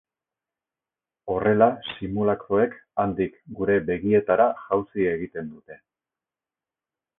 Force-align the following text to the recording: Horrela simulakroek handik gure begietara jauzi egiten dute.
Horrela 1.33 1.67
simulakroek 1.91 2.73
handik 3.05 3.37
gure 3.61 3.77
begietara 3.91 4.49
jauzi 4.65 5.09
egiten 5.15 5.55
dute. 5.55 5.81